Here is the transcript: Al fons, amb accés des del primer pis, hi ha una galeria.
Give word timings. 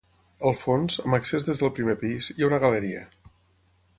Al 0.51 0.55
fons, 0.61 0.95
amb 1.03 1.17
accés 1.17 1.45
des 1.49 1.61
del 1.63 1.71
primer 1.81 1.95
pis, 2.05 2.31
hi 2.35 2.45
ha 2.47 2.49
una 2.51 2.61
galeria. 2.67 3.07